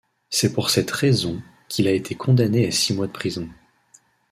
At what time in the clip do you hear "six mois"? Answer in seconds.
2.71-3.05